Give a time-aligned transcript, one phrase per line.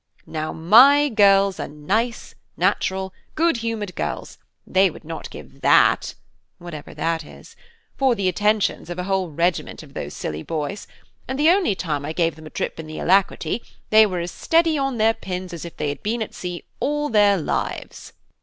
[0.25, 6.15] "Now my girls are nice, natural, good humoured girls, they would not give that"
[6.57, 7.55] (whatever that is)
[7.97, 10.87] "for the attentions of a whole regiment of those silly boys;
[11.27, 13.61] and the only time I gave them a trip in the Alacrity
[13.91, 17.07] they were as steady on their pins as if they had been at sea all
[17.09, 18.13] their lives."